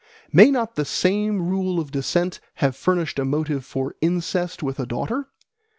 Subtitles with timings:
[0.33, 4.87] May not the same rule of descent have furnished a motive for incest with a
[4.87, 5.27] daughter?